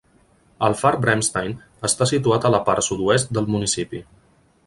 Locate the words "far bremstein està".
0.79-2.07